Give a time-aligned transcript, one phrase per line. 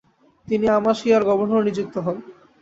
[0.47, 2.17] তিনি আমাসিয়ার গভর্নর নিযুক্ত হন।